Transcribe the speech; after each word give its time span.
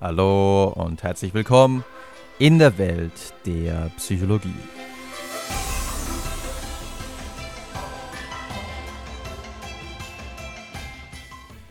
Hallo 0.00 0.68
und 0.76 1.02
herzlich 1.02 1.34
willkommen 1.34 1.84
in 2.38 2.60
der 2.60 2.78
Welt 2.78 3.34
der 3.44 3.90
Psychologie. 3.96 4.54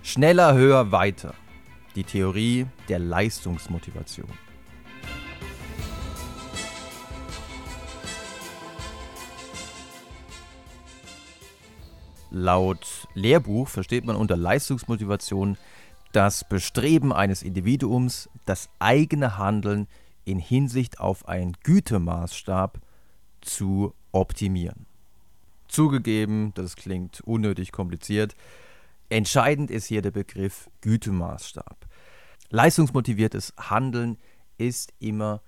Schneller, 0.04 0.56
höher, 0.56 0.92
weiter. 0.92 1.36
Die 1.96 2.04
Theorie 2.04 2.66
der 2.90 3.00
Leistungsmotivation. 3.00 4.28
Laut 12.30 13.08
Lehrbuch 13.14 13.70
versteht 13.70 14.04
man 14.04 14.18
unter 14.18 14.36
Leistungsmotivation 14.36 15.58
das 16.12 16.48
Bestreben 16.48 17.14
eines 17.14 17.44
Individuums, 17.44 18.30
das 18.46 18.70
eigene 18.80 19.38
Handeln 19.38 19.88
in 20.26 20.40
Hinsicht 20.40 21.00
auf 21.00 21.28
einen 21.28 21.54
Gütemaßstab 21.64 22.80
zu 23.42 23.94
optimieren. 24.12 24.86
Zugegeben, 25.68 26.54
das 26.56 26.76
klingt 26.76 27.22
unnötig 27.22 27.72
kompliziert. 27.72 28.36
Entscheidend 29.10 29.72
ist 29.72 29.86
hier 29.86 30.02
der 30.02 30.12
Begriff 30.12 30.70
Gütemaßstab. 30.82 31.88
Leistungsmotiviertes 32.50 33.54
Handeln 33.58 34.18
ist 34.58 34.94
immer 35.00 35.42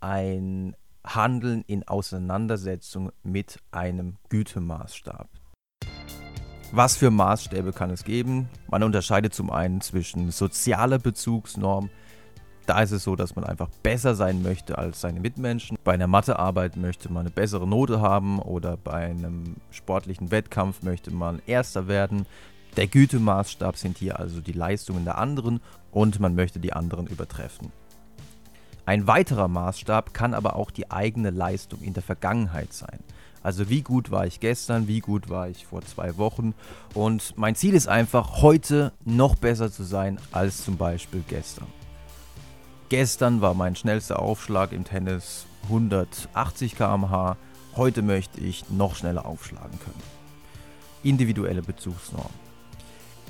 ein 0.00 0.74
Handeln 1.04 1.62
in 1.66 1.86
Auseinandersetzung 1.86 3.12
mit 3.22 3.60
einem 3.70 4.16
Gütemaßstab. 4.28 5.28
Was 6.70 6.98
für 6.98 7.10
Maßstäbe 7.10 7.72
kann 7.72 7.90
es 7.90 8.04
geben? 8.04 8.48
Man 8.70 8.82
unterscheidet 8.82 9.34
zum 9.34 9.50
einen 9.50 9.80
zwischen 9.80 10.30
sozialer 10.30 10.98
Bezugsnorm. 10.98 11.88
Da 12.66 12.82
ist 12.82 12.90
es 12.90 13.04
so, 13.04 13.16
dass 13.16 13.34
man 13.34 13.46
einfach 13.46 13.70
besser 13.82 14.14
sein 14.14 14.42
möchte 14.42 14.76
als 14.76 15.00
seine 15.00 15.20
Mitmenschen. 15.20 15.78
Bei 15.82 15.94
einer 15.94 16.06
Mathearbeit 16.06 16.76
möchte 16.76 17.10
man 17.10 17.20
eine 17.20 17.30
bessere 17.30 17.66
Note 17.66 18.02
haben 18.02 18.38
oder 18.38 18.76
bei 18.76 19.06
einem 19.06 19.56
sportlichen 19.70 20.30
Wettkampf 20.30 20.82
möchte 20.82 21.10
man 21.10 21.40
Erster 21.46 21.88
werden. 21.88 22.26
Der 22.76 22.86
Gütemaßstab 22.86 23.78
sind 23.78 23.96
hier 23.96 24.18
also 24.18 24.42
die 24.42 24.52
Leistungen 24.52 25.06
der 25.06 25.16
anderen 25.16 25.62
und 25.90 26.20
man 26.20 26.34
möchte 26.34 26.60
die 26.60 26.74
anderen 26.74 27.06
übertreffen. 27.06 27.72
Ein 28.84 29.06
weiterer 29.06 29.48
Maßstab 29.48 30.12
kann 30.12 30.34
aber 30.34 30.54
auch 30.56 30.70
die 30.70 30.90
eigene 30.90 31.30
Leistung 31.30 31.80
in 31.80 31.94
der 31.94 32.02
Vergangenheit 32.02 32.74
sein. 32.74 33.00
Also 33.48 33.70
wie 33.70 33.80
gut 33.80 34.10
war 34.10 34.26
ich 34.26 34.40
gestern, 34.40 34.88
wie 34.88 35.00
gut 35.00 35.30
war 35.30 35.48
ich 35.48 35.64
vor 35.64 35.80
zwei 35.80 36.18
Wochen. 36.18 36.52
Und 36.92 37.32
mein 37.38 37.54
Ziel 37.54 37.72
ist 37.72 37.88
einfach, 37.88 38.42
heute 38.42 38.92
noch 39.06 39.36
besser 39.36 39.72
zu 39.72 39.84
sein 39.84 40.20
als 40.32 40.66
zum 40.66 40.76
Beispiel 40.76 41.24
gestern. 41.26 41.66
Gestern 42.90 43.40
war 43.40 43.54
mein 43.54 43.74
schnellster 43.74 44.18
Aufschlag 44.18 44.72
im 44.72 44.84
Tennis 44.84 45.46
180 45.62 46.76
km/h. 46.76 47.38
Heute 47.74 48.02
möchte 48.02 48.38
ich 48.38 48.68
noch 48.68 48.96
schneller 48.96 49.24
aufschlagen 49.24 49.78
können. 49.78 50.02
Individuelle 51.02 51.62
Bezugsnorm. 51.62 52.28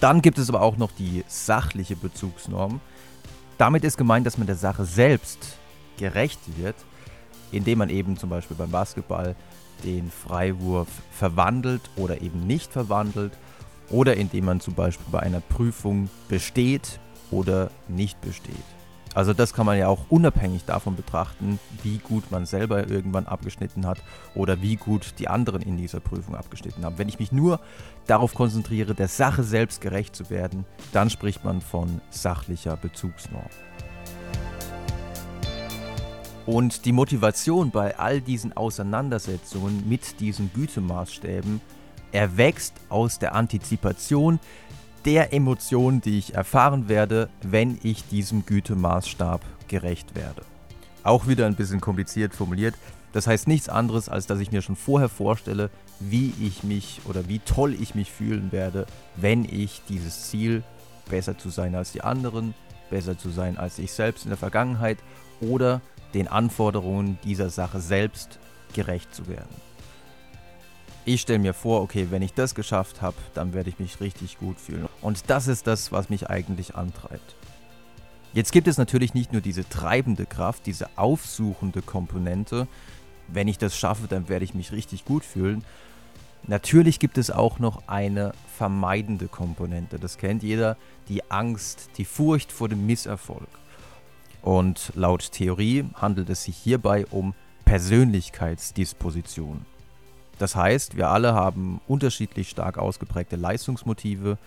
Dann 0.01 0.21
gibt 0.21 0.39
es 0.39 0.49
aber 0.49 0.63
auch 0.63 0.79
noch 0.79 0.91
die 0.91 1.23
sachliche 1.29 1.95
Bezugsnorm. 1.95 2.81
Damit 3.57 3.85
ist 3.85 3.97
gemeint, 3.97 4.27
dass 4.27 4.37
man 4.37 4.49
der 4.49 4.57
Sache 4.57 4.85
selbst 4.85 5.39
gerecht 5.97 6.41
wird, 6.57 6.75
indem 7.53 7.79
man 7.79 7.89
eben 7.89 8.17
zum 8.17 8.31
Beispiel 8.31 8.57
beim 8.57 8.73
Basketball 8.73 9.37
den 9.85 10.11
Freiwurf 10.11 10.89
verwandelt 11.11 11.83
oder 11.97 12.21
eben 12.23 12.47
nicht 12.47 12.73
verwandelt 12.73 13.33
oder 13.91 14.17
indem 14.17 14.47
man 14.47 14.61
zum 14.61 14.75
Beispiel 14.75 15.07
bei 15.11 15.21
einer 15.21 15.41
Prüfung 15.41 16.11
besteht 16.29 17.01
oder 17.31 17.71
nicht 17.89 18.21
besteht. 18.21 18.55
Also 19.15 19.33
das 19.33 19.53
kann 19.53 19.67
man 19.67 19.79
ja 19.79 19.89
auch 19.89 20.07
unabhängig 20.11 20.65
davon 20.65 20.95
betrachten, 20.95 21.59
wie 21.83 21.99
gut 21.99 22.31
man 22.31 22.47
selber 22.47 22.89
irgendwann 22.89 23.27
abgeschnitten 23.27 23.87
hat 23.87 23.99
oder 24.35 24.61
wie 24.63 24.77
gut 24.77 25.15
die 25.19 25.29
anderen 25.29 25.63
in 25.63 25.77
dieser 25.77 26.01
Prüfung 26.01 26.37
abgeschnitten 26.37 26.85
haben. 26.85 26.99
Wenn 26.99 27.09
ich 27.09 27.19
mich 27.19 27.33
nur 27.33 27.59
darauf 28.07 28.35
konzentriere, 28.35 28.95
der 28.95 29.09
Sache 29.09 29.43
selbst 29.43 29.81
gerecht 29.81 30.15
zu 30.15 30.31
werden, 30.31 30.65
dann 30.93 31.11
spricht 31.11 31.45
man 31.45 31.61
von 31.61 32.01
sachlicher 32.11 32.77
Bezugsnorm. 32.77 33.49
Und 36.49 36.87
die 36.87 36.93
Motivation 36.93 37.71
bei 37.71 37.99
all 37.99 38.23
diesen 38.23 38.57
Auseinandersetzungen 38.57 39.87
mit 39.87 40.19
diesen 40.19 40.51
Gütemaßstäben 40.55 41.61
erwächst 42.11 42.73
aus 42.89 43.19
der 43.19 43.35
Antizipation 43.35 44.41
der 45.05 45.35
Emotionen, 45.35 46.01
die 46.01 46.17
ich 46.17 46.35
erfahren 46.35 46.89
werde, 46.89 47.29
wenn 47.43 47.79
ich 47.83 48.09
diesem 48.09 48.47
Gütemaßstab 48.47 49.43
gerecht 49.69 50.15
werde. 50.15 50.41
Auch 51.03 51.27
wieder 51.27 51.45
ein 51.45 51.55
bisschen 51.55 51.83
kompliziert 51.83 52.35
formuliert. 52.35 52.77
Das 53.13 53.27
heißt 53.27 53.47
nichts 53.47 53.69
anderes, 53.69 54.09
als 54.09 54.27
dass 54.27 54.41
ich 54.41 54.51
mir 54.51 54.63
schon 54.63 54.77
vorher 54.77 55.11
vorstelle, 55.11 55.69
wie 56.01 56.33
ich 56.41 56.65
mich 56.65 57.03
oder 57.07 57.29
wie 57.29 57.41
toll 57.41 57.75
ich 57.75 57.95
mich 57.95 58.11
fühlen 58.11 58.53
werde, 58.53 58.87
wenn 59.17 59.45
ich 59.45 59.83
dieses 59.87 60.31
Ziel, 60.31 60.63
besser 61.11 61.37
zu 61.37 61.51
sein 61.51 61.75
als 61.75 61.93
die 61.93 62.01
anderen, 62.01 62.55
besser 62.89 63.19
zu 63.19 63.29
sein 63.29 63.59
als 63.59 63.79
ich 63.79 63.93
selbst 63.93 64.25
in 64.25 64.31
der 64.31 64.39
Vergangenheit 64.39 64.97
oder 65.43 65.83
den 66.15 66.29
Anforderungen 66.29 67.19
dieser 67.25 67.51
Sache 67.51 67.81
selbst 67.81 68.39
gerecht 68.75 69.15
zu 69.15 69.29
werden. 69.29 69.69
Ich 71.05 71.23
stelle 71.23 71.39
mir 71.39 71.55
vor, 71.55 71.81
okay, 71.81 72.09
wenn 72.11 72.21
ich 72.21 72.35
das 72.35 72.55
geschafft 72.55 73.01
habe, 73.01 73.17
dann 73.33 73.55
werde 73.55 73.71
ich 73.71 73.79
mich 73.79 74.01
richtig 74.01 74.39
gut 74.39 74.59
fühlen. 74.59 74.89
Und 75.01 75.31
das 75.31 75.49
ist 75.49 75.67
das, 75.67 75.91
was 75.91 76.11
mich 76.11 76.29
eigentlich 76.29 76.75
antreibt. 76.75 77.35
Jetzt 78.35 78.53
gibt 78.53 78.69
es 78.69 78.77
natürlich 78.77 79.15
nicht 79.15 79.33
nur 79.33 79.41
diese 79.41 79.67
treibende 79.67 80.27
Kraft, 80.27 80.67
diese 80.67 80.91
aufsuchende 80.97 81.81
Komponente. 81.81 82.69
Wenn 83.27 83.49
ich 83.49 83.57
das 83.57 83.77
schaffe, 83.77 84.07
dann 84.07 84.29
werde 84.29 84.45
ich 84.45 84.53
mich 84.53 84.71
richtig 84.71 85.07
gut 85.07 85.25
fühlen. 85.25 85.65
Natürlich 86.47 86.99
gibt 86.99 87.19
es 87.19 87.31
auch 87.31 87.59
noch 87.59 87.89
eine 87.89 88.33
vermeidende 88.57 89.29
Komponente. 89.29 89.99
Das 89.99 90.19
kennt 90.19 90.43
jeder, 90.43 90.77
die 91.09 91.31
Angst, 91.31 91.91
die 91.97 92.05
Furcht 92.05 92.53
vor 92.53 92.69
dem 92.69 92.87
Misserfolg. 92.87 93.49
Und 94.49 94.93
laut 94.95 95.33
Theorie 95.33 95.85
handelt 95.97 96.31
es 96.31 96.45
sich 96.45 96.57
hierbei 96.57 97.05
um 97.11 97.35
Persönlichkeitsdisposition. 97.67 99.67
Das 100.39 100.57
heißt, 100.57 100.97
wir 100.97 101.11
alle 101.11 101.35
haben 101.35 101.83
unterschiedlich 101.87 102.49
stark 102.49 102.79
ausgeprägte 102.79 103.37
Leistungsmotive 103.37 104.39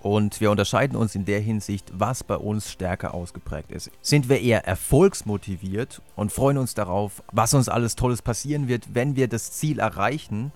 und 0.00 0.40
wir 0.40 0.50
unterscheiden 0.50 0.96
uns 0.96 1.14
in 1.14 1.26
der 1.26 1.40
Hinsicht, 1.40 1.92
was 1.92 2.24
bei 2.24 2.36
uns 2.36 2.72
stärker 2.72 3.12
ausgeprägt 3.12 3.70
ist. 3.70 3.90
Sind 4.00 4.30
wir 4.30 4.40
eher 4.40 4.66
erfolgsmotiviert 4.66 6.00
und 6.16 6.32
freuen 6.32 6.56
uns 6.56 6.72
darauf, 6.72 7.22
was 7.30 7.52
uns 7.52 7.68
alles 7.68 7.96
Tolles 7.96 8.22
passieren 8.22 8.66
wird, 8.66 8.94
wenn 8.94 9.14
wir 9.14 9.28
das 9.28 9.52
Ziel 9.52 9.78
erreichen? 9.78 10.52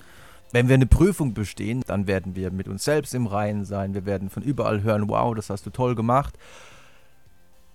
Wenn 0.51 0.69
wir 0.69 0.77
eine 0.77 0.87
Prüfung 0.87 1.35
bestehen, 1.35 1.83
dann 1.87 2.07
werden 2.07 2.37
wir 2.37 2.51
mit 2.51 2.69
uns 2.69 2.85
selbst 2.85 3.13
im 3.13 3.27
Reinen 3.27 3.67
sein. 3.67 3.93
Wir 3.93 4.07
werden 4.07 4.31
von 4.31 4.43
überall 4.43 4.83
hören, 4.83 5.11
wow, 5.11 5.35
das 5.35 5.51
hast 5.51 5.67
du 5.67 5.71
toll 5.71 5.95
gemacht. 5.95 6.39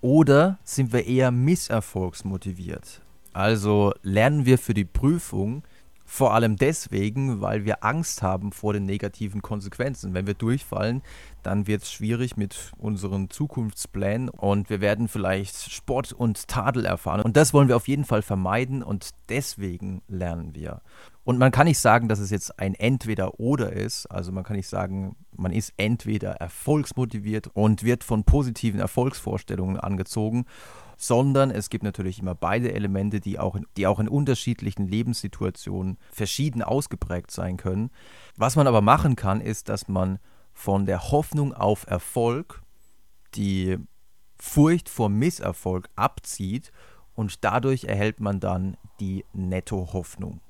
Oder 0.01 0.59
sind 0.63 0.93
wir 0.93 1.05
eher 1.05 1.31
misserfolgsmotiviert? 1.31 3.01
Also 3.33 3.93
lernen 4.01 4.45
wir 4.45 4.57
für 4.57 4.73
die 4.73 4.85
Prüfung 4.85 5.63
vor 6.09 6.33
allem 6.33 6.55
deswegen, 6.55 7.39
weil 7.39 7.65
wir 7.65 7.83
Angst 7.83 8.23
haben 8.23 8.51
vor 8.51 8.73
den 8.73 8.85
negativen 8.85 9.43
Konsequenzen. 9.43 10.15
Wenn 10.15 10.25
wir 10.25 10.33
durchfallen, 10.33 11.03
dann 11.43 11.67
wird 11.67 11.83
es 11.83 11.91
schwierig 11.91 12.35
mit 12.35 12.71
unseren 12.79 13.29
Zukunftsplänen 13.29 14.27
und 14.27 14.71
wir 14.71 14.81
werden 14.81 15.07
vielleicht 15.07 15.71
Spott 15.71 16.11
und 16.11 16.47
Tadel 16.47 16.85
erfahren. 16.85 17.21
Und 17.21 17.37
das 17.37 17.53
wollen 17.53 17.67
wir 17.67 17.75
auf 17.75 17.87
jeden 17.87 18.05
Fall 18.05 18.23
vermeiden 18.23 18.81
und 18.81 19.11
deswegen 19.29 20.01
lernen 20.07 20.55
wir. 20.55 20.81
Und 21.29 21.38
man 21.38 21.51
kann 21.51 21.67
nicht 21.67 21.78
sagen, 21.78 22.07
dass 22.07 22.17
es 22.17 22.31
jetzt 22.31 22.57
ein 22.57 22.73
Entweder-Oder 22.73 23.72
ist. 23.72 24.07
Also 24.07 24.31
man 24.31 24.44
kann 24.44 24.56
nicht 24.56 24.67
sagen, 24.67 25.16
man 25.37 25.52
ist 25.52 25.73
entweder 25.78 26.31
erfolgsmotiviert 26.31 27.52
und 27.53 27.84
wird 27.84 28.03
von 28.03 28.23
positiven 28.23 28.79
Erfolgsvorstellungen 28.79 29.79
angezogen, 29.79 30.47
sondern 30.97 31.52
es 31.52 31.70
gibt 31.70 31.84
natürlich 31.84 32.17
immer 32.17 32.34
beide 32.34 32.73
Elemente, 32.73 33.20
die 33.20 33.37
auch 33.37 33.55
in, 33.55 33.67
die 33.78 33.85
auch 33.85 33.99
in 33.99 34.08
unterschiedlichen 34.08 34.87
Lebenssituationen 34.87 35.99
verschieden 36.09 36.64
ausgeprägt 36.64 37.29
sein 37.29 37.58
können. 37.58 37.91
Was 38.35 38.55
man 38.55 38.66
aber 38.66 38.81
machen 38.81 39.16
kann, 39.16 39.40
ist, 39.40 39.70
dass 39.70 39.87
man 39.87 40.17
von 40.52 40.87
der 40.87 41.11
Hoffnung 41.11 41.53
auf 41.53 41.85
Erfolg 41.85 42.64
die 43.35 43.78
Furcht 44.40 44.90
vor 44.90 45.09
Misserfolg 45.09 45.90
abzieht 45.96 46.72
und 47.14 47.43
dadurch 47.43 47.84
erhält 47.84 48.20
man 48.20 48.40
dann 48.40 48.78
die 48.99 49.26
Netto-Hoffnung. 49.34 50.41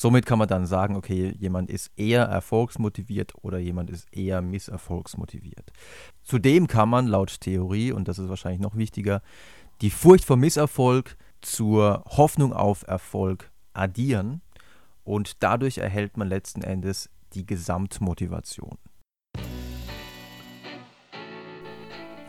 Somit 0.00 0.26
kann 0.26 0.38
man 0.38 0.46
dann 0.46 0.64
sagen, 0.64 0.94
okay, 0.94 1.34
jemand 1.40 1.68
ist 1.68 1.90
eher 1.96 2.22
erfolgsmotiviert 2.22 3.32
oder 3.42 3.58
jemand 3.58 3.90
ist 3.90 4.06
eher 4.12 4.40
misserfolgsmotiviert. 4.42 5.72
Zudem 6.22 6.68
kann 6.68 6.88
man 6.88 7.08
laut 7.08 7.40
Theorie, 7.40 7.90
und 7.90 8.06
das 8.06 8.20
ist 8.20 8.28
wahrscheinlich 8.28 8.60
noch 8.60 8.76
wichtiger, 8.76 9.22
die 9.80 9.90
Furcht 9.90 10.24
vor 10.24 10.36
Misserfolg 10.36 11.16
zur 11.40 12.04
Hoffnung 12.06 12.52
auf 12.52 12.86
Erfolg 12.86 13.50
addieren 13.72 14.40
und 15.02 15.42
dadurch 15.42 15.78
erhält 15.78 16.16
man 16.16 16.28
letzten 16.28 16.62
Endes 16.62 17.10
die 17.34 17.44
Gesamtmotivation. 17.44 18.78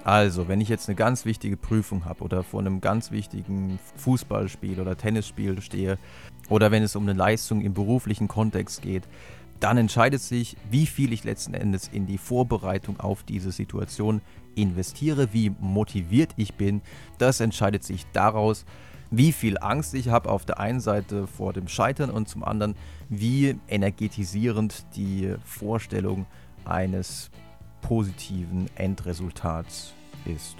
Also, 0.09 0.47
wenn 0.47 0.59
ich 0.59 0.69
jetzt 0.69 0.89
eine 0.89 0.95
ganz 0.95 1.23
wichtige 1.23 1.55
Prüfung 1.55 2.05
habe 2.05 2.23
oder 2.23 2.41
vor 2.41 2.61
einem 2.61 2.81
ganz 2.81 3.11
wichtigen 3.11 3.77
Fußballspiel 3.97 4.79
oder 4.79 4.97
Tennisspiel 4.97 5.61
stehe 5.61 5.99
oder 6.49 6.71
wenn 6.71 6.81
es 6.81 6.95
um 6.95 7.03
eine 7.03 7.13
Leistung 7.13 7.61
im 7.61 7.75
beruflichen 7.75 8.27
Kontext 8.27 8.81
geht, 8.81 9.03
dann 9.59 9.77
entscheidet 9.77 10.19
sich, 10.19 10.57
wie 10.71 10.87
viel 10.87 11.13
ich 11.13 11.25
letzten 11.25 11.53
Endes 11.53 11.87
in 11.93 12.07
die 12.07 12.17
Vorbereitung 12.17 12.99
auf 12.99 13.21
diese 13.21 13.51
Situation 13.51 14.21
investiere, 14.55 15.31
wie 15.31 15.51
motiviert 15.59 16.31
ich 16.37 16.55
bin. 16.55 16.81
Das 17.19 17.39
entscheidet 17.39 17.83
sich 17.83 18.07
daraus, 18.11 18.65
wie 19.11 19.31
viel 19.31 19.59
Angst 19.59 19.93
ich 19.93 20.09
habe 20.09 20.31
auf 20.31 20.43
der 20.43 20.59
einen 20.59 20.79
Seite 20.79 21.27
vor 21.27 21.53
dem 21.53 21.67
Scheitern 21.67 22.09
und 22.09 22.27
zum 22.27 22.43
anderen, 22.43 22.73
wie 23.09 23.59
energetisierend 23.67 24.87
die 24.95 25.35
Vorstellung 25.45 26.25
eines 26.65 27.29
positiven 27.81 28.71
Endresultats 28.73 29.93
ist. 30.25 30.57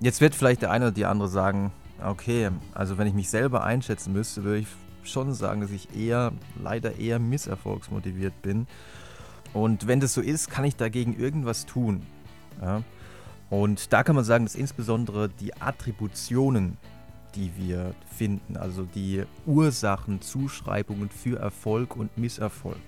Jetzt 0.00 0.20
wird 0.20 0.34
vielleicht 0.34 0.62
der 0.62 0.72
eine 0.72 0.86
oder 0.86 0.94
die 0.94 1.04
andere 1.04 1.28
sagen, 1.28 1.70
okay, 2.04 2.50
also 2.74 2.98
wenn 2.98 3.06
ich 3.06 3.14
mich 3.14 3.30
selber 3.30 3.62
einschätzen 3.62 4.12
müsste, 4.12 4.42
würde 4.42 4.58
ich 4.58 4.66
schon 5.04 5.32
sagen, 5.32 5.60
dass 5.60 5.70
ich 5.70 5.96
eher, 5.96 6.32
leider 6.60 6.96
eher 6.98 7.18
misserfolgsmotiviert 7.18 8.42
bin. 8.42 8.66
Und 9.52 9.86
wenn 9.86 10.00
das 10.00 10.14
so 10.14 10.20
ist, 10.20 10.50
kann 10.50 10.64
ich 10.64 10.76
dagegen 10.76 11.16
irgendwas 11.16 11.66
tun. 11.66 12.02
Ja? 12.60 12.82
Und 13.50 13.92
da 13.92 14.02
kann 14.02 14.16
man 14.16 14.24
sagen, 14.24 14.44
dass 14.44 14.54
insbesondere 14.54 15.28
die 15.28 15.54
Attributionen, 15.60 16.78
die 17.34 17.50
wir 17.56 17.94
finden, 18.16 18.56
also 18.56 18.84
die 18.84 19.24
Ursachenzuschreibungen 19.46 21.08
für 21.10 21.38
Erfolg 21.38 21.96
und 21.96 22.16
Misserfolg, 22.18 22.80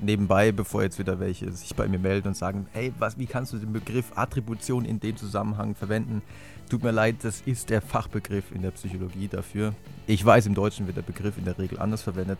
nebenbei, 0.00 0.52
bevor 0.52 0.82
jetzt 0.82 0.98
wieder 0.98 1.20
welche 1.20 1.50
sich 1.52 1.74
bei 1.74 1.88
mir 1.88 1.98
melden 1.98 2.28
und 2.28 2.36
sagen, 2.36 2.66
hey, 2.72 2.92
was, 2.98 3.18
wie 3.18 3.26
kannst 3.26 3.52
du 3.52 3.58
den 3.58 3.72
Begriff 3.72 4.12
Attribution 4.16 4.84
in 4.84 5.00
dem 5.00 5.16
Zusammenhang 5.16 5.74
verwenden? 5.74 6.22
Tut 6.68 6.82
mir 6.82 6.90
leid, 6.90 7.16
das 7.22 7.42
ist 7.42 7.70
der 7.70 7.82
Fachbegriff 7.82 8.52
in 8.52 8.62
der 8.62 8.70
Psychologie 8.72 9.28
dafür. 9.28 9.74
Ich 10.06 10.24
weiß, 10.24 10.46
im 10.46 10.54
Deutschen 10.54 10.86
wird 10.86 10.96
der 10.96 11.02
Begriff 11.02 11.38
in 11.38 11.44
der 11.44 11.58
Regel 11.58 11.78
anders 11.78 12.02
verwendet. 12.02 12.38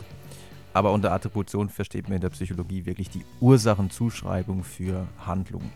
Aber 0.73 0.91
unter 0.91 1.11
Attribution 1.11 1.69
versteht 1.69 2.05
man 2.05 2.15
in 2.15 2.21
der 2.21 2.31
Psychologie 2.31 2.85
wirklich 2.85 3.09
die 3.09 3.23
Ursachenzuschreibung 3.39 4.63
für 4.63 5.07
Handlungen. 5.19 5.71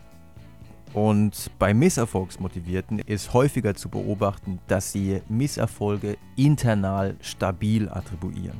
Und 0.98 1.52
bei 1.60 1.74
Misserfolgsmotivierten 1.74 2.98
ist 2.98 3.32
häufiger 3.32 3.76
zu 3.76 3.88
beobachten, 3.88 4.58
dass 4.66 4.90
sie 4.90 5.22
Misserfolge 5.28 6.18
internal 6.34 7.14
stabil 7.20 7.88
attribuieren. 7.88 8.58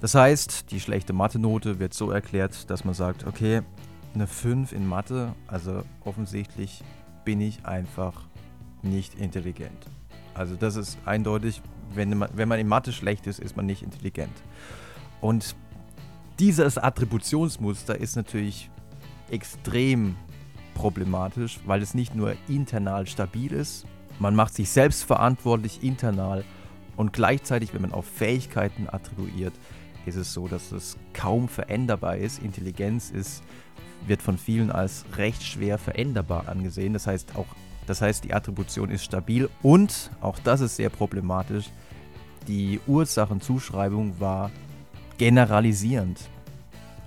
Das 0.00 0.14
heißt, 0.14 0.70
die 0.70 0.78
schlechte 0.78 1.12
Mathe-Note 1.12 1.80
wird 1.80 1.92
so 1.92 2.12
erklärt, 2.12 2.70
dass 2.70 2.84
man 2.84 2.94
sagt, 2.94 3.26
okay, 3.26 3.62
eine 4.14 4.28
5 4.28 4.70
in 4.70 4.86
Mathe, 4.86 5.34
also 5.48 5.82
offensichtlich 6.04 6.84
bin 7.24 7.40
ich 7.40 7.66
einfach 7.66 8.28
nicht 8.82 9.18
intelligent. 9.18 9.88
Also 10.34 10.54
das 10.54 10.76
ist 10.76 10.96
eindeutig, 11.04 11.62
wenn 11.92 12.16
man, 12.16 12.30
wenn 12.32 12.48
man 12.48 12.60
in 12.60 12.68
Mathe 12.68 12.92
schlecht 12.92 13.26
ist, 13.26 13.40
ist 13.40 13.56
man 13.56 13.66
nicht 13.66 13.82
intelligent. 13.82 14.40
Und 15.20 15.56
dieses 16.38 16.78
Attributionsmuster 16.78 17.98
ist 17.98 18.14
natürlich 18.14 18.70
extrem 19.32 20.14
problematisch, 20.76 21.58
weil 21.64 21.82
es 21.82 21.94
nicht 21.94 22.14
nur 22.14 22.34
internal 22.48 23.06
stabil 23.06 23.52
ist, 23.52 23.86
man 24.18 24.34
macht 24.34 24.54
sich 24.54 24.70
selbst 24.70 25.04
verantwortlich 25.04 25.82
internal 25.82 26.44
und 26.96 27.12
gleichzeitig, 27.12 27.74
wenn 27.74 27.82
man 27.82 27.92
auf 27.92 28.06
Fähigkeiten 28.06 28.86
attribuiert, 28.90 29.54
ist 30.06 30.16
es 30.16 30.32
so, 30.32 30.46
dass 30.48 30.72
es 30.72 30.96
kaum 31.12 31.48
veränderbar 31.48 32.16
ist. 32.16 32.42
Intelligenz 32.42 33.10
ist, 33.10 33.42
wird 34.06 34.22
von 34.22 34.38
vielen 34.38 34.70
als 34.70 35.04
recht 35.16 35.42
schwer 35.42 35.78
veränderbar 35.78 36.48
angesehen. 36.48 36.92
Das 36.92 37.06
heißt, 37.06 37.36
auch, 37.36 37.46
das 37.86 38.00
heißt, 38.00 38.24
die 38.24 38.34
Attribution 38.34 38.90
ist 38.90 39.04
stabil 39.04 39.48
und, 39.62 40.10
auch 40.20 40.38
das 40.38 40.60
ist 40.60 40.76
sehr 40.76 40.90
problematisch, 40.90 41.70
die 42.46 42.80
Ursachenzuschreibung 42.86 44.20
war 44.20 44.50
generalisierend. 45.18 46.20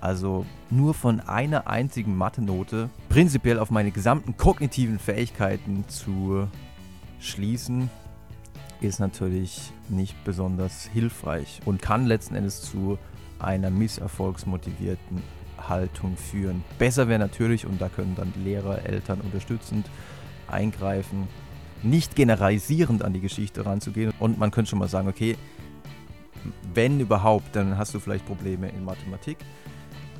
Also 0.00 0.46
nur 0.70 0.94
von 0.94 1.20
einer 1.20 1.66
einzigen 1.66 2.16
Mathe-Note 2.16 2.88
prinzipiell 3.08 3.58
auf 3.58 3.70
meine 3.70 3.90
gesamten 3.90 4.36
kognitiven 4.36 4.98
Fähigkeiten 4.98 5.84
zu 5.88 6.48
schließen, 7.20 7.90
ist 8.80 8.98
natürlich 8.98 9.72
nicht 9.88 10.24
besonders 10.24 10.86
hilfreich 10.86 11.60
und 11.66 11.82
kann 11.82 12.06
letzten 12.06 12.34
Endes 12.34 12.62
zu 12.62 12.98
einer 13.38 13.70
misserfolgsmotivierten 13.70 15.22
Haltung 15.68 16.16
führen. 16.16 16.64
Besser 16.78 17.08
wäre 17.08 17.18
natürlich, 17.18 17.66
und 17.66 17.80
da 17.80 17.88
können 17.88 18.14
dann 18.16 18.32
Lehrer, 18.42 18.84
Eltern 18.86 19.20
unterstützend 19.20 19.90
eingreifen, 20.48 21.28
nicht 21.82 22.16
generalisierend 22.16 23.02
an 23.02 23.12
die 23.12 23.20
Geschichte 23.20 23.64
ranzugehen. 23.64 24.12
Und 24.18 24.38
man 24.38 24.50
könnte 24.50 24.70
schon 24.70 24.78
mal 24.78 24.88
sagen, 24.88 25.08
okay, 25.08 25.36
wenn 26.74 27.00
überhaupt, 27.00 27.54
dann 27.54 27.76
hast 27.76 27.94
du 27.94 28.00
vielleicht 28.00 28.26
Probleme 28.26 28.68
in 28.68 28.84
Mathematik. 28.84 29.38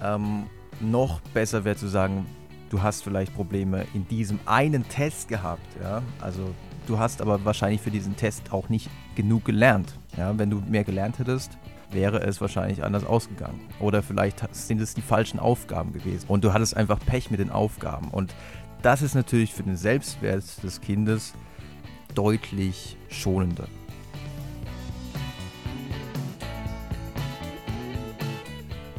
Ähm, 0.03 0.45
noch 0.81 1.21
besser 1.21 1.65
wäre 1.65 1.77
zu 1.77 1.89
sagen, 1.89 2.27
du 2.71 2.83
hast 2.83 3.03
vielleicht 3.03 3.35
Probleme 3.35 3.87
in 3.95 4.07
diesem 4.09 4.39
einen 4.47 4.89
Test 4.89 5.29
gehabt. 5.29 5.67
Ja? 5.83 6.03
Also 6.21 6.55
Du 6.91 6.99
hast 6.99 7.23
aber 7.23 7.45
wahrscheinlich 7.45 7.81
für 7.81 7.93
diesen 7.93 8.17
Test 8.17 8.53
auch 8.53 8.69
nicht 8.69 8.91
genug 9.15 9.45
gelernt. 9.45 9.97
Ja, 10.17 10.37
wenn 10.37 10.51
du 10.51 10.61
mehr 10.69 10.83
gelernt 10.83 11.21
hättest, 11.21 11.57
wäre 11.93 12.21
es 12.23 12.41
wahrscheinlich 12.41 12.83
anders 12.83 13.05
ausgegangen. 13.05 13.61
Oder 13.79 14.03
vielleicht 14.03 14.53
sind 14.53 14.81
es 14.81 14.95
die 14.95 15.01
falschen 15.01 15.39
Aufgaben 15.39 15.93
gewesen 15.93 16.25
und 16.27 16.43
du 16.43 16.53
hattest 16.53 16.77
einfach 16.77 16.99
Pech 16.99 17.31
mit 17.31 17.39
den 17.39 17.51
Aufgaben. 17.51 18.09
Und 18.09 18.35
das 18.83 19.03
ist 19.03 19.15
natürlich 19.15 19.55
für 19.55 19.63
den 19.63 19.77
Selbstwert 19.77 20.45
des 20.65 20.81
Kindes 20.81 21.35
deutlich 22.17 22.97
schonender. 23.09 23.69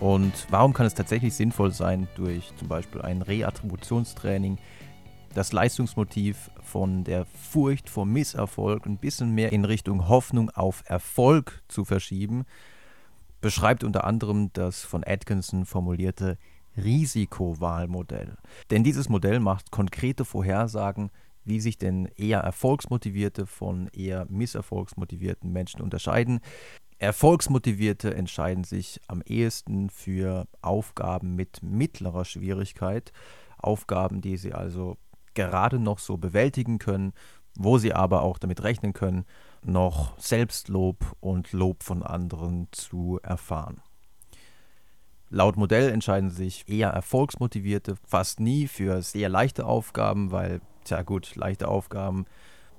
Und 0.02 0.48
warum 0.50 0.74
kann 0.74 0.88
es 0.88 0.96
tatsächlich 0.96 1.36
sinnvoll 1.36 1.72
sein, 1.72 2.08
durch 2.16 2.52
zum 2.58 2.68
Beispiel 2.68 3.04
ein 3.04 3.22
Reattributionstraining 3.22 4.58
das 5.36 5.54
Leistungsmotiv 5.54 6.50
von 6.64 7.04
der 7.04 7.26
Furcht 7.26 7.88
vor 7.88 8.08
Misserfolg 8.08 8.88
ein 8.88 8.98
bisschen 8.98 9.30
mehr 9.30 9.54
in 9.54 9.64
Richtung 9.64 10.10
Hoffnung 10.10 10.50
auf 10.50 10.84
Erfolg 10.88 11.62
zu 11.68 11.86
verschieben, 11.86 12.46
beschreibt 13.42 13.84
unter 13.84 14.04
anderem 14.04 14.52
das 14.54 14.82
von 14.84 15.04
Atkinson 15.06 15.66
formulierte 15.66 16.40
Risikowahlmodell. 16.78 18.38
Denn 18.72 18.84
dieses 18.84 19.08
Modell 19.08 19.40
macht 19.40 19.70
konkrete 19.70 20.26
Vorhersagen, 20.26 21.12
wie 21.46 21.60
sich 21.60 21.78
denn 21.78 22.08
eher 22.18 22.40
erfolgsmotivierte 22.40 23.46
von 23.46 23.88
eher 23.94 24.26
misserfolgsmotivierten 24.30 25.52
Menschen 25.52 25.82
unterscheiden. 25.82 26.40
Erfolgsmotivierte 27.02 28.14
entscheiden 28.14 28.64
sich 28.64 29.02
am 29.08 29.24
ehesten 29.24 29.90
für 29.90 30.48
Aufgaben 30.62 31.36
mit 31.36 31.64
mittlerer 31.64 32.26
Schwierigkeit, 32.26 33.12
Aufgaben, 33.58 34.22
die 34.22 34.38
sie 34.38 34.54
also 34.54 34.98
gerade 35.34 35.80
noch 35.80 35.98
so 35.98 36.18
bewältigen 36.18 36.78
können, 36.78 37.14
wo 37.58 37.80
sie 37.80 37.96
aber 37.96 38.22
auch 38.22 38.38
damit 38.38 38.62
rechnen 38.62 38.94
können, 38.94 39.26
noch 39.64 40.16
Selbstlob 40.20 41.16
und 41.20 41.54
Lob 41.54 41.82
von 41.82 42.04
anderen 42.04 42.68
zu 42.72 43.20
erfahren. 43.24 43.82
Laut 45.32 45.58
Modell 45.58 45.90
entscheiden 45.90 46.30
sich 46.30 46.70
eher 46.70 46.90
erfolgsmotivierte 46.90 47.96
fast 48.06 48.40
nie 48.40 48.68
für 48.68 49.02
sehr 49.02 49.30
leichte 49.30 49.66
Aufgaben, 49.66 50.32
weil, 50.32 50.62
tja 50.84 51.02
gut, 51.02 51.36
leichte 51.36 51.68
Aufgaben, 51.68 52.28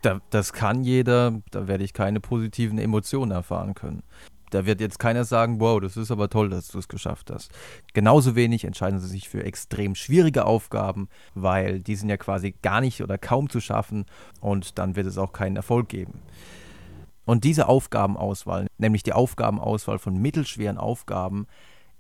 da, 0.03 0.21
das 0.31 0.53
kann 0.53 0.85
jeder, 0.85 1.41
da 1.51 1.69
werde 1.69 1.85
ich 1.85 1.93
keine 1.93 2.21
positiven 2.21 2.79
Emotionen 2.79 3.31
erfahren 3.31 3.75
können. 3.75 4.03
Da 4.51 4.67
wird 4.67 4.83
jetzt 4.83 4.99
keiner 4.99 5.25
sagen, 5.25 5.61
wow, 5.61 5.81
das 5.81 5.97
ist 5.97 6.11
aber 6.11 6.29
toll, 6.29 6.51
dass 6.51 6.69
du 6.69 6.79
es 6.79 6.87
geschafft 6.87 7.31
hast. 7.31 7.51
Genauso 7.95 8.37
wenig 8.37 8.65
entscheiden 8.65 9.01
sie 9.01 9.09
sich 9.09 9.31
für 9.31 9.43
extrem 9.45 9.95
schwierige 9.95 10.45
Aufgaben, 10.45 11.09
weil 11.35 11.81
die 11.81 11.97
sind 11.97 12.11
ja 12.11 12.19
quasi 12.19 12.55
gar 12.61 12.83
nicht 12.83 13.03
oder 13.03 13.17
kaum 13.17 13.49
zu 13.49 13.61
schaffen 13.61 14.05
und 14.41 14.79
dann 14.79 14.95
wird 14.95 15.07
es 15.07 15.17
auch 15.17 15.33
keinen 15.33 15.57
Erfolg 15.57 15.89
geben. 15.89 16.21
Und 17.25 17.45
diese 17.45 17.67
Aufgabenauswahl, 17.69 18.67
nämlich 18.77 19.03
die 19.03 19.15
Aufgabenauswahl 19.15 19.99
von 19.99 20.21
mittelschweren 20.21 20.77
Aufgaben, 20.77 21.47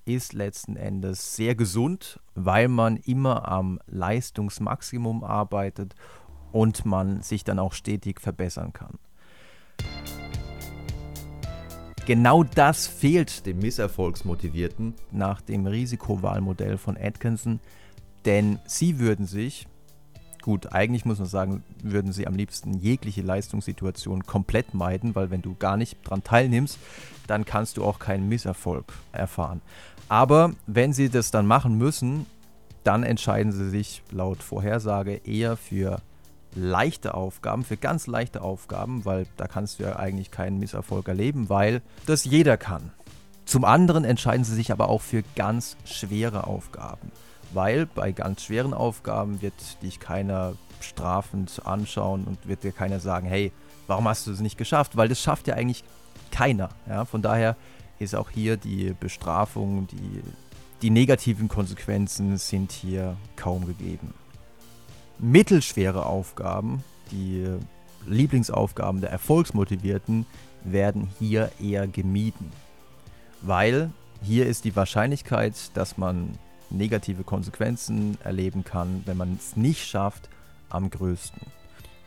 ist 0.04 0.32
letzten 0.32 0.76
Endes 0.76 1.36
sehr 1.36 1.54
gesund, 1.54 2.20
weil 2.34 2.68
man 2.68 2.96
immer 2.96 3.48
am 3.48 3.78
Leistungsmaximum 3.86 5.22
arbeitet 5.24 5.94
und 6.52 6.84
man 6.84 7.22
sich 7.22 7.44
dann 7.44 7.58
auch 7.58 7.72
stetig 7.72 8.20
verbessern 8.20 8.72
kann. 8.72 8.98
Genau 12.06 12.42
das 12.42 12.86
fehlt 12.86 13.46
dem 13.46 13.60
Misserfolgsmotivierten 13.60 14.94
nach 15.12 15.40
dem 15.40 15.66
Risikowahlmodell 15.66 16.76
von 16.76 16.96
Atkinson, 16.96 17.60
denn 18.24 18.58
sie 18.66 18.98
würden 18.98 19.26
sich 19.26 19.66
Gut, 20.42 20.72
eigentlich 20.72 21.04
muss 21.04 21.20
man 21.20 21.28
sagen, 21.28 21.62
würden 21.84 22.12
sie 22.12 22.26
am 22.26 22.34
liebsten 22.34 22.74
jegliche 22.74 23.22
Leistungssituation 23.22 24.24
komplett 24.24 24.74
meiden, 24.74 25.14
weil 25.14 25.30
wenn 25.30 25.40
du 25.40 25.54
gar 25.54 25.76
nicht 25.76 25.98
dran 26.02 26.24
teilnimmst, 26.24 26.80
dann 27.28 27.44
kannst 27.44 27.76
du 27.76 27.84
auch 27.84 28.00
keinen 28.00 28.28
Misserfolg 28.28 28.92
erfahren. 29.12 29.62
Aber 30.08 30.52
wenn 30.66 30.92
sie 30.92 31.10
das 31.10 31.30
dann 31.30 31.46
machen 31.46 31.78
müssen, 31.78 32.26
dann 32.82 33.04
entscheiden 33.04 33.52
sie 33.52 33.70
sich 33.70 34.02
laut 34.10 34.42
Vorhersage 34.42 35.20
eher 35.24 35.56
für 35.56 36.02
leichte 36.54 37.14
Aufgaben, 37.14 37.64
für 37.64 37.76
ganz 37.76 38.06
leichte 38.06 38.42
Aufgaben, 38.42 39.04
weil 39.04 39.26
da 39.36 39.46
kannst 39.46 39.78
du 39.78 39.84
ja 39.84 39.96
eigentlich 39.96 40.30
keinen 40.30 40.58
Misserfolg 40.58 41.08
erleben, 41.08 41.48
weil 41.48 41.82
das 42.06 42.24
jeder 42.24 42.56
kann. 42.56 42.92
Zum 43.44 43.64
anderen 43.64 44.04
entscheiden 44.04 44.44
sie 44.44 44.54
sich 44.54 44.70
aber 44.72 44.88
auch 44.88 45.02
für 45.02 45.22
ganz 45.34 45.76
schwere 45.84 46.46
Aufgaben 46.46 47.10
weil 47.54 47.86
bei 47.86 48.12
ganz 48.12 48.44
schweren 48.44 48.74
Aufgaben 48.74 49.42
wird 49.42 49.82
dich 49.82 50.00
keiner 50.00 50.54
strafend 50.80 51.62
anschauen 51.64 52.24
und 52.24 52.46
wird 52.46 52.64
dir 52.64 52.72
keiner 52.72 53.00
sagen, 53.00 53.26
hey, 53.26 53.52
warum 53.86 54.08
hast 54.08 54.26
du 54.26 54.32
es 54.32 54.40
nicht 54.40 54.58
geschafft? 54.58 54.96
Weil 54.96 55.08
das 55.08 55.20
schafft 55.20 55.46
ja 55.46 55.54
eigentlich 55.54 55.84
keiner. 56.30 56.70
Ja? 56.88 57.04
Von 57.04 57.22
daher 57.22 57.56
ist 57.98 58.14
auch 58.14 58.30
hier 58.30 58.56
die 58.56 58.94
Bestrafung, 58.98 59.86
die, 59.88 60.22
die 60.82 60.90
negativen 60.90 61.48
Konsequenzen 61.48 62.36
sind 62.36 62.72
hier 62.72 63.16
kaum 63.36 63.66
gegeben. 63.66 64.14
Mittelschwere 65.18 66.06
Aufgaben, 66.06 66.82
die 67.10 67.46
Lieblingsaufgaben 68.06 69.00
der 69.00 69.10
Erfolgsmotivierten, 69.10 70.26
werden 70.64 71.08
hier 71.18 71.50
eher 71.60 71.86
gemieden. 71.86 72.50
Weil 73.40 73.90
hier 74.22 74.46
ist 74.46 74.64
die 74.64 74.76
Wahrscheinlichkeit, 74.76 75.54
dass 75.74 75.98
man 75.98 76.38
negative 76.70 77.24
Konsequenzen 77.24 78.16
erleben 78.22 78.64
kann, 78.64 79.02
wenn 79.04 79.16
man 79.16 79.36
es 79.38 79.56
nicht 79.56 79.86
schafft, 79.86 80.28
am 80.68 80.90
größten. 80.90 81.42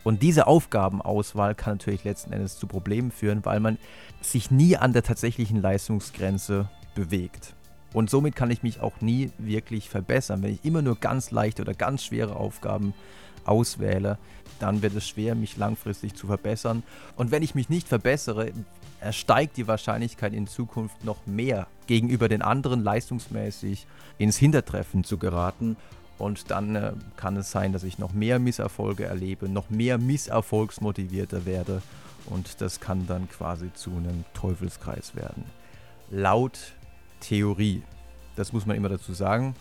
Und 0.06 0.22
diese 0.22 0.46
Aufgabenauswahl 0.46 1.56
kann 1.56 1.74
natürlich 1.74 2.04
letzten 2.04 2.32
Endes 2.32 2.58
zu 2.58 2.68
Problemen 2.68 3.10
führen, 3.10 3.44
weil 3.44 3.58
man 3.58 3.76
sich 4.20 4.52
nie 4.52 4.76
an 4.76 4.92
der 4.92 5.02
tatsächlichen 5.02 5.60
Leistungsgrenze 5.60 6.68
bewegt. 6.94 7.55
Und 7.92 8.10
somit 8.10 8.36
kann 8.36 8.50
ich 8.50 8.62
mich 8.62 8.80
auch 8.80 9.00
nie 9.00 9.30
wirklich 9.38 9.88
verbessern. 9.88 10.42
Wenn 10.42 10.54
ich 10.54 10.64
immer 10.64 10.82
nur 10.82 10.96
ganz 10.96 11.30
leichte 11.30 11.62
oder 11.62 11.74
ganz 11.74 12.04
schwere 12.04 12.36
Aufgaben 12.36 12.94
auswähle, 13.44 14.18
dann 14.58 14.82
wird 14.82 14.94
es 14.94 15.08
schwer, 15.08 15.34
mich 15.34 15.56
langfristig 15.56 16.14
zu 16.14 16.26
verbessern. 16.26 16.82
Und 17.16 17.30
wenn 17.30 17.42
ich 17.42 17.54
mich 17.54 17.68
nicht 17.68 17.88
verbessere, 17.88 18.52
steigt 19.10 19.56
die 19.56 19.68
Wahrscheinlichkeit 19.68 20.32
in 20.32 20.46
Zukunft 20.46 21.04
noch 21.04 21.26
mehr 21.26 21.66
gegenüber 21.86 22.28
den 22.28 22.42
anderen 22.42 22.82
leistungsmäßig 22.82 23.86
ins 24.18 24.36
Hintertreffen 24.36 25.04
zu 25.04 25.18
geraten. 25.18 25.76
Und 26.18 26.50
dann 26.50 26.76
äh, 26.76 26.92
kann 27.16 27.36
es 27.36 27.50
sein, 27.50 27.74
dass 27.74 27.84
ich 27.84 27.98
noch 27.98 28.14
mehr 28.14 28.38
Misserfolge 28.38 29.04
erlebe, 29.04 29.50
noch 29.50 29.68
mehr 29.68 29.98
misserfolgsmotivierter 29.98 31.44
werde. 31.44 31.82
Und 32.24 32.60
das 32.62 32.80
kann 32.80 33.06
dann 33.06 33.28
quasi 33.28 33.72
zu 33.74 33.90
einem 33.90 34.24
Teufelskreis 34.32 35.14
werden. 35.14 35.44
Laut 36.10 36.58
Theorie. 37.26 37.82
Das 38.36 38.52
muss 38.52 38.66
man 38.66 38.76
immer 38.76 38.88
dazu 38.88 39.12
sagen. 39.12 39.56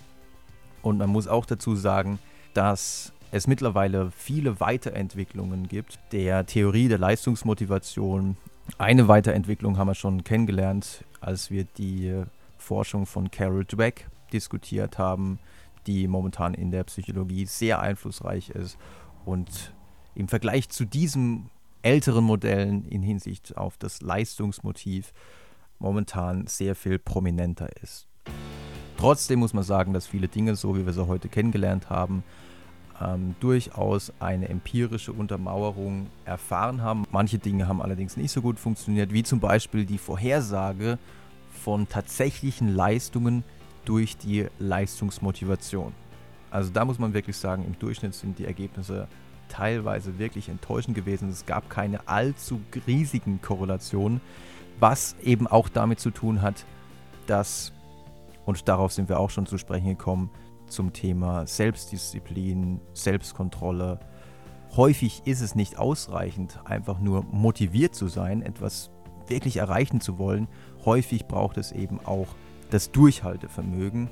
Und 0.83 0.97
man 0.99 1.09
muss 1.09 1.27
auch 1.27 1.45
dazu 1.45 1.75
sagen, 1.75 2.19
dass 2.53 3.11
es 3.31 3.47
mittlerweile 3.47 4.11
viele 4.11 4.59
Weiterentwicklungen 4.59 5.67
gibt 5.67 5.99
der 6.11 6.45
Theorie 6.45 6.87
der 6.87 6.99
Leistungsmotivation. 6.99 8.37
Eine 8.77 9.07
Weiterentwicklung 9.07 9.77
haben 9.77 9.87
wir 9.87 9.95
schon 9.95 10.23
kennengelernt, 10.23 11.03
als 11.21 11.49
wir 11.49 11.63
die 11.63 12.23
Forschung 12.57 13.07
von 13.07 13.31
Carol 13.31 13.65
Dweck 13.65 14.07
diskutiert 14.31 14.99
haben, 14.99 15.39
die 15.87 16.07
momentan 16.07 16.53
in 16.53 16.69
der 16.69 16.83
Psychologie 16.83 17.45
sehr 17.45 17.79
einflussreich 17.79 18.49
ist 18.51 18.77
und 19.25 19.73
im 20.13 20.27
Vergleich 20.27 20.69
zu 20.69 20.85
diesen 20.85 21.49
älteren 21.81 22.23
Modellen 22.23 22.87
in 22.87 23.01
Hinsicht 23.01 23.57
auf 23.57 23.77
das 23.77 24.01
Leistungsmotiv 24.01 25.13
momentan 25.79 26.47
sehr 26.47 26.75
viel 26.75 26.99
prominenter 26.99 27.69
ist. 27.81 28.07
Trotzdem 28.97 29.39
muss 29.39 29.53
man 29.53 29.63
sagen, 29.63 29.93
dass 29.93 30.07
viele 30.07 30.27
Dinge, 30.27 30.55
so 30.55 30.77
wie 30.77 30.85
wir 30.85 30.93
sie 30.93 31.07
heute 31.07 31.27
kennengelernt 31.27 31.89
haben, 31.89 32.23
ähm, 33.01 33.35
durchaus 33.39 34.13
eine 34.19 34.47
empirische 34.49 35.11
Untermauerung 35.11 36.07
erfahren 36.23 36.81
haben. 36.81 37.03
Manche 37.11 37.37
Dinge 37.37 37.67
haben 37.67 37.81
allerdings 37.81 38.15
nicht 38.15 38.31
so 38.31 38.41
gut 38.41 38.57
funktioniert, 38.57 39.11
wie 39.11 39.23
zum 39.23 39.39
Beispiel 39.39 39.85
die 39.85 39.97
Vorhersage 39.97 40.97
von 41.51 41.89
tatsächlichen 41.89 42.73
Leistungen 42.73 43.43
durch 43.83 44.17
die 44.17 44.47
Leistungsmotivation. 44.59 45.93
Also 46.51 46.71
da 46.71 46.85
muss 46.85 46.99
man 46.99 47.13
wirklich 47.13 47.35
sagen, 47.35 47.65
im 47.65 47.77
Durchschnitt 47.77 48.13
sind 48.13 48.39
die 48.39 48.45
Ergebnisse 48.45 49.07
teilweise 49.49 50.17
wirklich 50.17 50.49
enttäuschend 50.49 50.95
gewesen. 50.95 51.29
Es 51.29 51.45
gab 51.45 51.69
keine 51.69 52.07
allzu 52.07 52.61
riesigen 52.87 53.41
Korrelationen, 53.41 54.21
was 54.79 55.15
eben 55.23 55.47
auch 55.47 55.69
damit 55.69 55.99
zu 55.99 56.11
tun 56.11 56.41
hat, 56.41 56.65
dass, 57.27 57.71
und 58.45 58.67
darauf 58.67 58.91
sind 58.91 59.09
wir 59.09 59.19
auch 59.19 59.29
schon 59.29 59.45
zu 59.45 59.57
sprechen 59.57 59.89
gekommen, 59.89 60.29
zum 60.67 60.93
Thema 60.93 61.45
Selbstdisziplin, 61.47 62.81
Selbstkontrolle. 62.93 63.99
Häufig 64.75 65.21
ist 65.25 65.41
es 65.41 65.55
nicht 65.55 65.77
ausreichend, 65.77 66.59
einfach 66.65 66.99
nur 66.99 67.23
motiviert 67.23 67.95
zu 67.95 68.07
sein, 68.07 68.41
etwas 68.41 68.89
wirklich 69.27 69.57
erreichen 69.57 70.01
zu 70.01 70.17
wollen. 70.17 70.47
Häufig 70.85 71.27
braucht 71.27 71.57
es 71.57 71.71
eben 71.71 71.99
auch 72.05 72.27
das 72.71 72.91
Durchhaltevermögen 72.91 74.09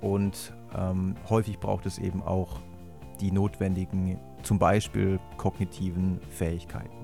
und 0.00 0.54
ähm, 0.76 1.14
häufig 1.28 1.58
braucht 1.58 1.86
es 1.86 1.98
eben 1.98 2.22
auch 2.22 2.60
die 3.20 3.30
notwendigen, 3.30 4.18
zum 4.42 4.58
Beispiel 4.58 5.20
kognitiven 5.36 6.20
Fähigkeiten. 6.30 6.96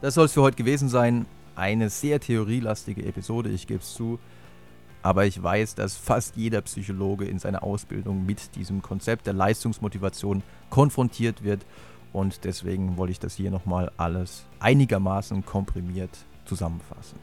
Das 0.00 0.14
soll 0.14 0.26
es 0.26 0.32
für 0.32 0.42
heute 0.42 0.56
gewesen 0.56 0.88
sein. 0.88 1.26
Eine 1.56 1.90
sehr 1.90 2.20
theorielastige 2.20 3.04
Episode, 3.04 3.50
ich 3.50 3.66
gebe 3.66 3.80
es 3.80 3.94
zu. 3.94 4.20
Aber 5.02 5.26
ich 5.26 5.42
weiß, 5.42 5.74
dass 5.74 5.96
fast 5.96 6.36
jeder 6.36 6.60
Psychologe 6.60 7.24
in 7.24 7.40
seiner 7.40 7.64
Ausbildung 7.64 8.24
mit 8.24 8.54
diesem 8.54 8.80
Konzept 8.80 9.26
der 9.26 9.32
Leistungsmotivation 9.32 10.42
konfrontiert 10.70 11.42
wird. 11.42 11.66
Und 12.12 12.44
deswegen 12.44 12.96
wollte 12.96 13.12
ich 13.12 13.18
das 13.18 13.34
hier 13.34 13.50
nochmal 13.50 13.90
alles 13.96 14.44
einigermaßen 14.60 15.44
komprimiert 15.44 16.16
zusammenfassen. 16.44 17.18